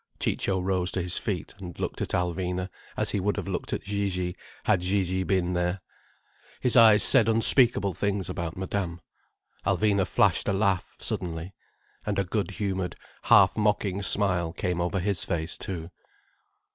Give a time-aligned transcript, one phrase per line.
[0.19, 3.83] Ciccio rose to his feet, and looked at Alvina: as he would have looked at
[3.83, 5.81] Gigi, had Gigi been there.
[6.59, 8.99] His eyes said unspeakable things about Madame.
[9.63, 11.53] Alvina flashed a laugh, suddenly.
[12.03, 12.95] And a good humoured,
[13.25, 15.91] half mocking smile came over his face too.